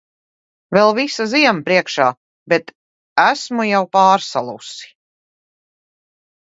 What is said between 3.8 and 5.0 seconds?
pārsalusi!